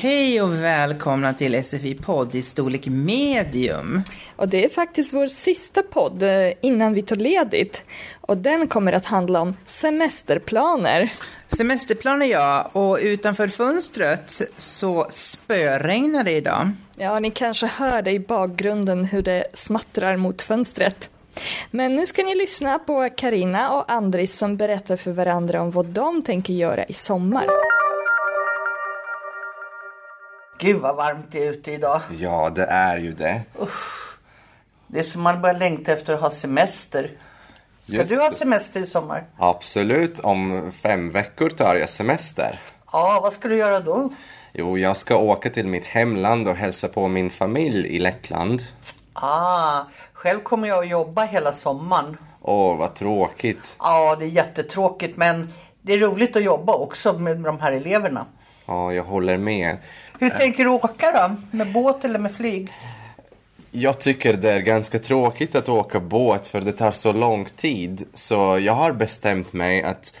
[0.00, 4.02] Hej och välkomna till SFI-podd i storlek medium.
[4.36, 7.84] Och det är faktiskt vår sista podd eh, innan vi tar ledigt.
[8.20, 11.12] Och den kommer att handla om semesterplaner.
[11.46, 16.70] Semesterplaner ja, och utanför fönstret så spöregnar det idag.
[16.96, 21.08] Ja, ni kanske hör det i bakgrunden hur det smattrar mot fönstret.
[21.70, 25.86] Men nu ska ni lyssna på Karina och Andris som berättar för varandra om vad
[25.86, 27.46] de tänker göra i sommar.
[30.58, 32.00] Gud vad varmt det är ute idag.
[32.18, 33.42] Ja, det är ju det.
[34.86, 37.10] Det är som man börjar längta efter att ha semester.
[37.84, 39.24] Ska Just du ha semester i sommar?
[39.36, 42.60] Absolut, om fem veckor tar jag semester.
[42.92, 44.12] Ja, vad ska du göra då?
[44.52, 48.62] Jo, jag ska åka till mitt hemland och hälsa på min familj i Lettland.
[49.12, 52.16] Ah, själv kommer jag att jobba hela sommaren.
[52.42, 53.76] Åh, vad tråkigt.
[53.78, 58.26] Ja, det är jättetråkigt men det är roligt att jobba också med de här eleverna.
[58.68, 59.76] Ja, jag håller med.
[60.18, 61.56] Hur tänker du åka då?
[61.56, 62.72] Med båt eller med flyg?
[63.70, 68.04] Jag tycker det är ganska tråkigt att åka båt för det tar så lång tid.
[68.14, 70.14] Så jag har bestämt mig att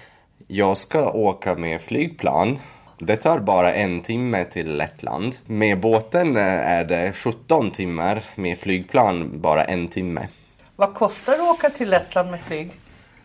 [0.46, 2.58] jag ska åka med flygplan.
[2.98, 5.36] Det tar bara en timme till Lettland.
[5.46, 10.28] Med båten eh, är det 17 timmar, med flygplan bara en timme.
[10.76, 12.70] Vad kostar det att åka till Lettland med flyg?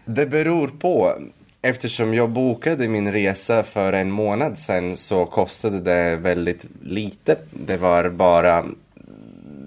[0.06, 1.18] Det beror på.
[1.66, 7.38] Eftersom jag bokade min resa för en månad sedan så kostade det väldigt lite.
[7.50, 8.66] Det var bara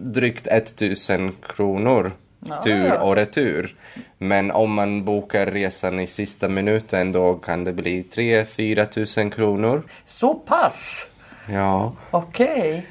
[0.02, 2.12] drygt 1000 kronor
[2.64, 2.98] tur ja.
[2.98, 3.74] och retur.
[4.18, 9.82] Men om man bokar resan i sista minuten då kan det bli 3-4 tusen kronor.
[10.06, 11.06] Så pass?
[11.52, 12.86] Ja, Okej.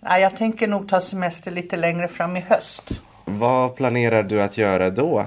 [0.00, 3.00] Nej, jag tänker nog ta semester lite längre fram i höst.
[3.24, 5.24] vad planerar du att göra då?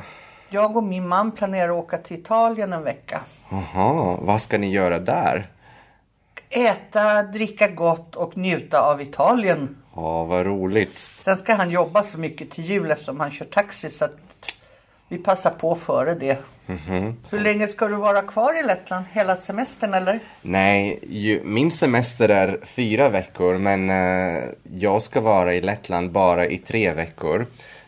[0.50, 3.22] Jag och min man planerar att åka till Italien en vecka.
[3.50, 5.48] Jaha, vad ska ni göra där?
[6.50, 9.78] Äta, dricka gott och njuta av Italien.
[9.96, 10.98] Ja, vad roligt.
[10.98, 14.18] Sen ska han jobba så mycket till jul eftersom han kör taxi så att
[15.08, 16.38] vi passar på före det.
[17.32, 19.06] Hur länge ska du vara kvar i Lettland?
[19.12, 20.20] Hela semestern eller?
[20.42, 26.48] Nej, ju, min semester är fyra veckor men eh, jag ska vara i Lettland bara
[26.48, 27.46] i tre veckor.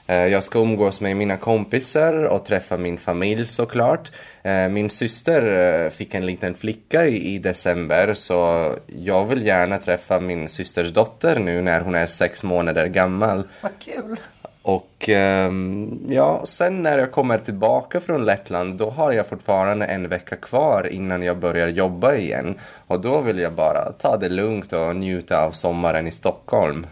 [0.10, 4.12] Eh, jag ska umgås med mina kompisar och träffa min familj såklart.
[4.44, 5.42] Eh, min syster
[5.86, 11.40] eh, fick en liten flicka i, december så jag vill gärna träffa min systers dotter
[11.40, 13.48] nu när hon är sex månader gammal.
[13.62, 14.20] Vad kul!
[14.62, 20.08] Och ehm, ja, sen när jag kommer tillbaka från Lettland då har jag fortfarande en
[20.08, 22.60] vecka kvar innan jag börjar jobba igen.
[22.88, 26.88] Och då vill jag bara ta det lugnt och njuta av sommaren i Stockholm.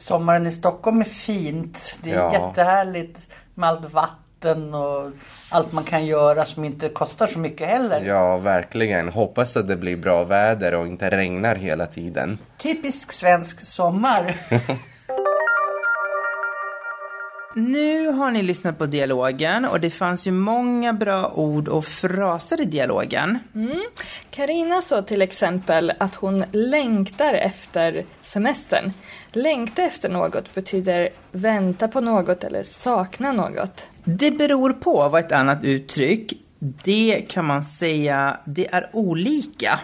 [0.00, 1.98] Sommaren i Stockholm är fint.
[2.02, 2.32] Det är Ja.
[2.32, 3.18] jättehärligt
[3.54, 5.10] med allt vatten och
[5.50, 8.00] allt man kan göra som inte kostar så mycket heller.
[8.00, 9.08] Ja, verkligen.
[9.08, 12.38] Hoppas att det blir bra väder och inte regnar hela tiden.
[12.58, 14.34] Typisk svensk sommar.
[17.54, 22.60] Nu har ni lyssnat på dialogen och det fanns ju många bra ord och fraser
[22.60, 23.38] i dialogen.
[24.30, 28.92] Karina sa till exempel att hon längtar efter semestern.
[29.32, 33.84] Längta efter något betyder vänta på något eller sakna något.
[34.04, 36.32] Det beror på var ett annat uttryck.
[36.58, 39.80] Det kan man säga, det är olika.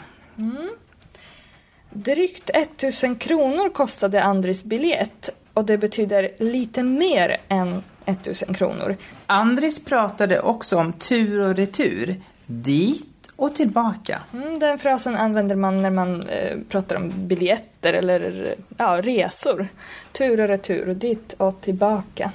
[1.91, 8.97] Drygt 1000 kronor kostade Andris biljett och det betyder lite mer än 1000 kronor.
[9.27, 12.21] Andris pratade också om tur och retur.
[12.47, 14.21] Dit och tillbaka.
[14.33, 19.69] Mm, den frasen använder man när man eh, pratar om biljetter eller ja, resor.
[20.13, 22.33] Tur och retur, och dit och tillbaka.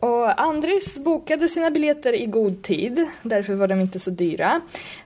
[0.00, 4.60] Och Andris bokade sina biljetter i god tid, därför var de inte så dyra.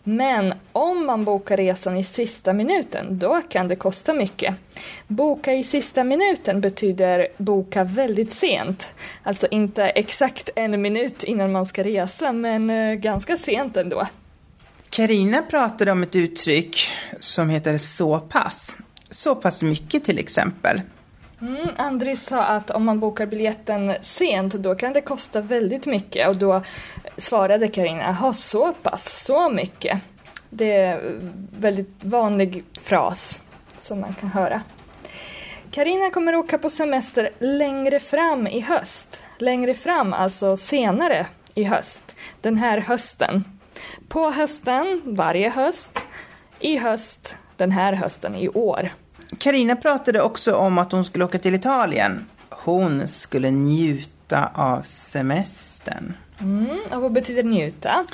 [0.04, 4.54] Men om man bokar resan i sista minuten, då kan det kosta mycket.
[5.06, 8.94] Boka i sista minuten betyder boka väldigt sent.
[9.22, 14.06] Alltså inte exakt en minut innan man ska resa, men eh, ganska sent ändå.
[14.90, 16.88] Karina pratade om ett uttryck
[17.18, 18.76] som heter så pass.
[19.10, 20.80] Så pass mycket till exempel.
[21.42, 26.28] Mm, Andris sa att om man bokar biljetten sent då kan det kosta väldigt mycket
[26.28, 26.62] och då
[27.16, 29.98] svarade Karina, jaha så pass, så mycket.
[30.50, 33.40] Det är en väldigt vanlig fras
[33.76, 34.62] som man kan höra.
[35.70, 39.22] Karina kommer åka på semester längre fram i höst.
[39.38, 42.16] Längre fram, alltså senare i höst.
[42.40, 43.44] Den här hösten.
[44.08, 45.98] På hösten, varje höst.
[46.60, 48.90] I höst, den här hösten i år.
[49.38, 52.26] Karina pratade också om att hon skulle åka till Italien.
[52.48, 56.14] Hon skulle njuta av semestern.
[56.40, 58.06] Mm, och vad betyder njuta?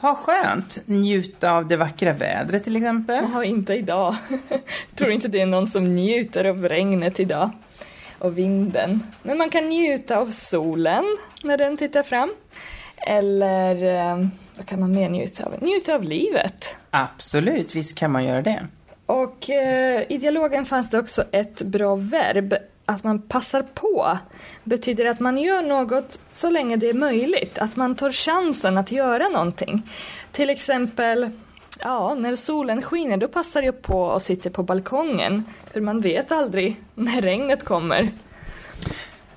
[0.00, 3.24] Ha skönt, njuta av det vackra vädret till exempel.
[3.32, 4.16] Ja, inte idag.
[4.94, 7.50] Tror inte det är någon som njuter av regnet idag.
[8.18, 9.02] Och vinden.
[9.22, 11.04] Men man kan njuta av solen
[11.42, 12.32] när den tittar fram.
[12.96, 14.26] Eller eh,
[14.56, 15.54] vad kan man mer njuta av?
[15.60, 16.76] Njuta av livet.
[16.90, 18.66] Absolut, visst kan man göra det.
[19.06, 22.54] Och eh, i dialogen fanns det också ett bra verb.
[22.88, 24.18] Att man passar på
[24.64, 27.58] betyder att man gör något så länge det är möjligt.
[27.58, 29.82] Att man tar chansen att göra någonting.
[30.32, 31.30] Till exempel,
[31.78, 35.44] ja, när solen skiner då passar jag på och sitter på balkongen.
[35.72, 38.10] För man vet aldrig när regnet kommer.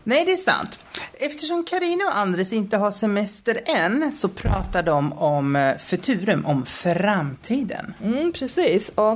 [0.04, 0.80] Nej, det är sant.
[1.22, 6.66] Eftersom Karina och Andres inte har semester än så pratar de om eh, futurum, om
[6.66, 7.94] framtiden.
[8.04, 8.90] Mm, precis.
[8.90, 9.12] Och,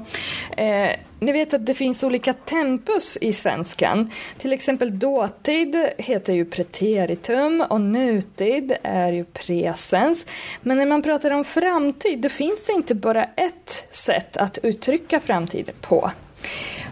[0.60, 4.12] eh, ni vet att det finns olika tempus i svenskan.
[4.38, 10.26] Till exempel dåtid heter ju preteritum och nutid är ju presens.
[10.62, 15.20] Men när man pratar om framtid då finns det inte bara ett sätt att uttrycka
[15.20, 16.12] framtid på.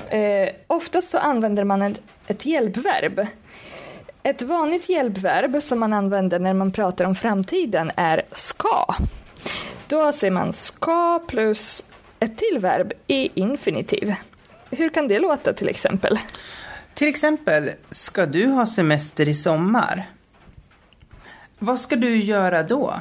[0.09, 3.27] Eh, oftast så använder man ett, ett hjälpverb.
[4.23, 8.95] Ett vanligt hjälpverb som man använder när man pratar om framtiden är ska.
[9.87, 11.83] Då säger man ska plus
[12.19, 14.13] ett till verb i infinitiv.
[14.69, 16.19] Hur kan det låta till exempel?
[16.93, 20.09] Till exempel, ska du ha semester i sommar?
[21.59, 22.93] Vad ska du göra då?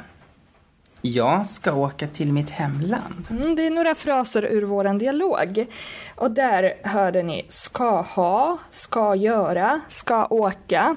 [1.02, 3.26] Jag ska åka till mitt hemland.
[3.30, 5.66] Mm, det är några fraser ur vår dialog.
[6.14, 10.96] Och där hörde ni ska ha, ska göra, ska åka.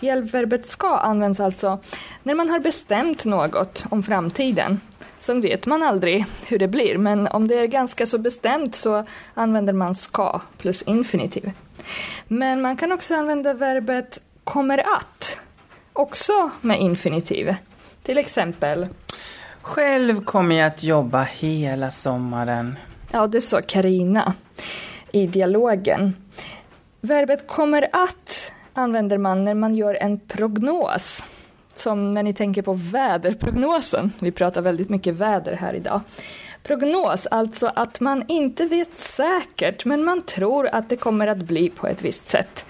[0.00, 1.80] Hjälpverbet ska används alltså
[2.22, 4.80] när man har bestämt något om framtiden.
[5.18, 9.06] Sen vet man aldrig hur det blir, men om det är ganska så bestämt så
[9.34, 11.50] använder man ska plus infinitiv.
[12.28, 15.38] Men man kan också använda verbet kommer att,
[15.92, 17.54] också med infinitiv.
[18.02, 18.86] Till exempel
[19.62, 22.78] Själv kommer jag att jobba hela sommaren.
[23.12, 24.34] Ja, det sa Karina
[25.12, 26.14] i dialogen.
[27.00, 31.24] Verbet kommer att använder man när man gör en prognos.
[31.74, 34.12] Som när ni tänker på väderprognosen.
[34.18, 36.00] Vi pratar väldigt mycket väder här idag.
[36.62, 41.70] Prognos, alltså att man inte vet säkert, men man tror att det kommer att bli
[41.70, 42.66] på ett visst sätt.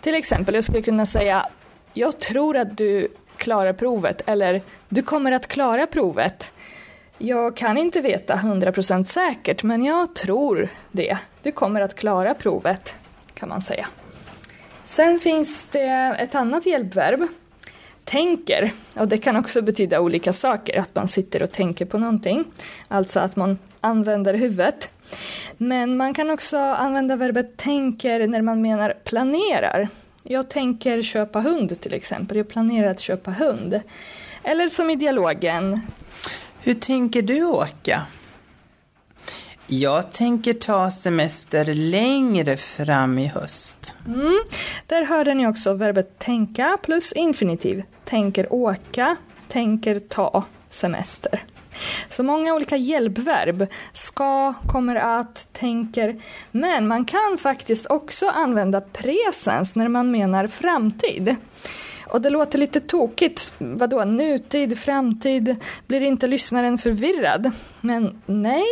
[0.00, 1.48] Till exempel, jag skulle kunna säga,
[1.92, 6.50] jag tror att du klarar provet, eller du kommer att klara provet.
[7.18, 11.18] Jag kan inte veta 100% säkert, men jag tror det.
[11.42, 12.98] Du kommer att klara provet,
[13.34, 13.86] kan man säga.
[14.84, 17.28] Sen finns det ett annat hjälpverb,
[18.04, 18.72] tänker.
[18.94, 22.44] Och det kan också betyda olika saker, att man sitter och tänker på någonting.
[22.88, 24.94] Alltså att man använder huvudet.
[25.56, 29.88] Men man kan också använda verbet tänker när man menar planerar.
[30.22, 32.36] Jag tänker köpa hund till exempel.
[32.36, 33.80] Jag planerar att köpa hund.
[34.42, 35.80] Eller som i dialogen.
[36.60, 38.06] Hur tänker du åka?
[39.66, 43.94] Jag tänker ta semester längre fram i höst.
[44.06, 44.40] Mm.
[44.86, 47.82] Där hörde ni också verbet tänka plus infinitiv.
[48.04, 49.16] Tänker åka,
[49.48, 51.44] tänker ta semester.
[52.10, 53.66] Så många olika hjälpverb.
[53.92, 56.20] Ska, kommer att, tänker.
[56.50, 61.36] Men man kan faktiskt också använda presens när man menar framtid.
[62.12, 63.52] Och det låter lite tokigt.
[63.58, 65.56] Vadå, nutid, framtid?
[65.86, 67.50] Blir inte lyssnaren förvirrad?
[67.80, 68.64] Men nej,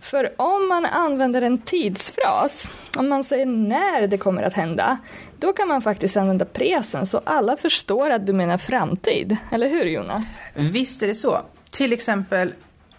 [0.00, 4.98] för om man använder en tidsfras, om man säger när det kommer att hända,
[5.38, 9.36] då kan man faktiskt använda presens så alla förstår att du menar framtid.
[9.52, 10.24] Eller hur Jonas?
[10.54, 11.40] Visst är det så.
[11.70, 12.52] Till exempel,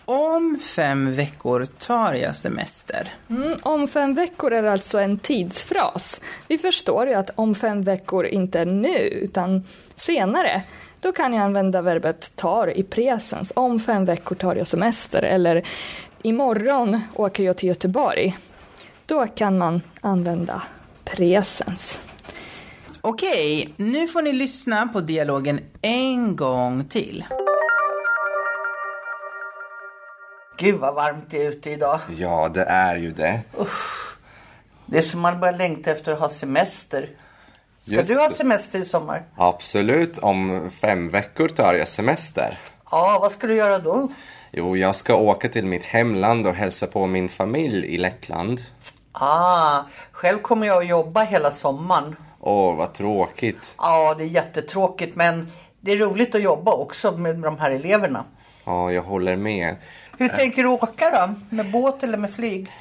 [0.05, 3.13] om fem veckor tar jag semester.
[3.29, 6.21] Mm, om fem veckor är alltså en tidsfras.
[6.47, 9.63] Vi förstår ju att om fem veckor inte är nu, utan
[9.95, 10.63] senare.
[10.99, 13.51] Då kan jag använda verbet tar i presens.
[13.55, 15.21] Om fem veckor tar jag semester.
[15.21, 15.67] Eller
[16.21, 18.37] imorgon åker jag till Göteborg.
[19.05, 20.61] Då kan man använda
[21.03, 21.99] presens.
[23.01, 27.25] Okej, nu får ni lyssna på dialogen en gång till.
[30.57, 31.99] Gud vad varmt det är ute idag.
[32.17, 33.41] Ja, det är ju det.
[34.85, 37.09] Det är som man börjar längta efter att ha semester.
[37.83, 39.23] Ska Just du ha semester i sommar?
[39.35, 42.59] Absolut, om fem veckor tar jag semester.
[42.91, 44.11] Ja, vad ska du göra då?
[44.51, 48.61] Jo, jag ska åka till mitt hemland och hälsa på min familj i Lettland.
[49.11, 49.81] Ah,
[50.11, 52.15] själv kommer jag att jobba hela sommaren.
[52.39, 53.75] Åh, vad tråkigt.
[53.77, 58.23] Ja, det är jättetråkigt men det är roligt att jobba också med de här eleverna.
[58.65, 59.75] Ja, jag håller med.
[60.17, 61.55] Hur tänker du åka då?
[61.55, 62.71] Med båt eller med flyg?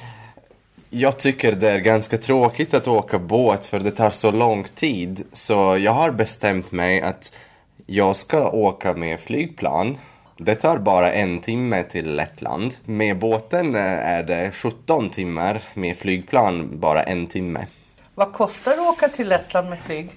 [0.89, 5.23] Jag tycker det är ganska tråkigt att åka båt för det tar så lång tid.
[5.31, 7.33] Så jag har bestämt mig att
[7.85, 9.97] jag ska åka med flygplan.
[10.37, 12.73] Det tar bara en timme till Lettland.
[12.85, 17.65] Med båten eh, är det 17 timmar, med flygplan bara en timme.
[18.15, 20.09] Vad kostar det att åka till Lettland med flyg?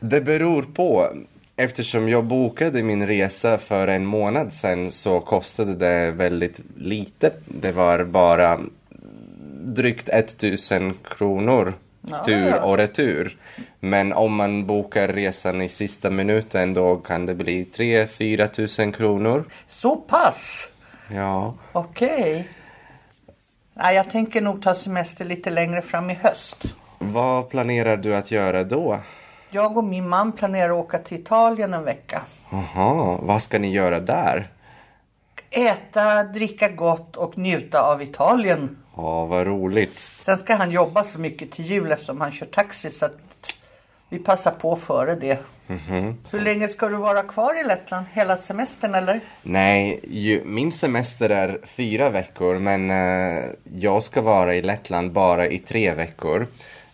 [0.00, 1.08] Det beror på.
[1.56, 7.32] Eftersom jag bokade min resa för en månad sedan så kostade det väldigt lite.
[7.46, 8.60] Det var bara
[9.64, 11.74] drygt 1000 kronor
[12.10, 12.60] Ja, tur ja.
[12.60, 13.36] och retur.
[13.80, 19.44] Men om man bokar resan i sista minuten då kan det bli 3-4 tusen kronor.
[19.68, 20.68] Så pass?
[21.12, 21.54] Ja.
[21.72, 22.48] Okej.
[23.74, 26.74] Nej, jag tänker nog ta semester lite längre fram i höst.
[26.98, 28.98] Vad planerar du att göra då?
[29.54, 32.22] Jag och min man planerar att åka till Italien en vecka.
[32.50, 34.48] Jaha, vad ska ni göra där?
[35.50, 38.76] Äta, dricka gott och njuta av Italien.
[38.96, 39.98] Ja, vad roligt.
[39.98, 43.18] Sen ska han jobba så mycket till jul eftersom han kör taxi så att
[44.08, 45.38] vi passar på före det.
[46.24, 48.06] Så länge ska du vara kvar i Lettland?
[48.12, 49.20] Hela semestern eller?
[49.42, 53.44] Nej, ju, min semester är fyra veckor men eh,
[53.76, 56.46] jag ska vara i Lettland bara i tre veckor.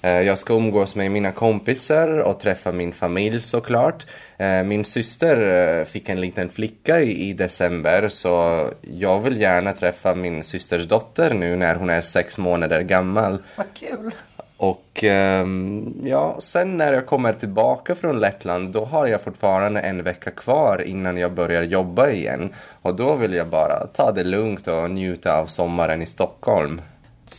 [0.03, 4.07] Eh, jag ska umgås med mina kompisar och träffa min familj såklart.
[4.39, 5.37] Eh, min syster
[5.79, 11.35] eh, fick en liten flicka i, december så jag vill gärna träffa min systers dotter
[11.35, 13.43] nu när hon är sex månader gammal.
[13.57, 14.15] Vad kul.
[14.57, 20.03] Och ehm, ja, sen när jag kommer tillbaka från Lettland då har jag fortfarande en
[20.03, 22.55] vecka kvar innan jag börjar jobba igen.
[22.83, 26.81] Och då vill jag bara ta det lugnt och njuta av sommaren i Stockholm.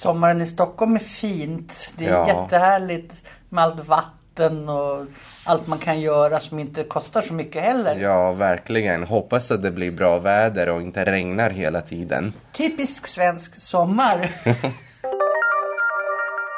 [0.01, 1.93] Sommaren i Stockholm är fint.
[1.97, 2.27] Det är Ja.
[2.27, 3.13] jättehärligt
[3.49, 5.05] med allt vatten och
[5.45, 7.95] allt man kan göra som inte kostar så mycket heller.
[7.95, 9.03] Ja, verkligen.
[9.03, 12.33] Hoppas att det blir bra väder och inte regnar hela tiden.
[12.53, 14.29] Typisk svensk sommar.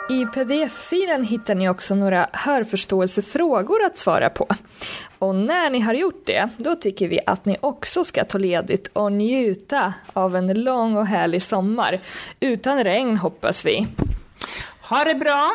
[0.10, 4.48] I pdf-filen hittar ni också några hörförståelsefrågor att svara på.
[5.20, 8.90] Och när ni har gjort det, då tycker vi att ni också ska ta ledigt
[8.94, 12.02] och njuta av en lång och härlig sommar.
[12.40, 13.88] Utan regn hoppas vi.
[14.82, 15.52] Ha det bra!